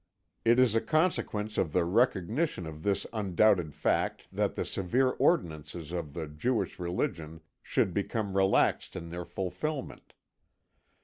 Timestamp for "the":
1.73-1.85, 4.55-4.65, 6.15-6.25